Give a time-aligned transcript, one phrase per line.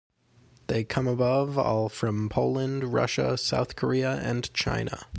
[0.65, 5.05] They come above all from Poland, Russia, South Korea and China.